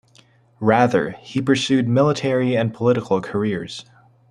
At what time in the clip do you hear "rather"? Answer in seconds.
0.59-1.11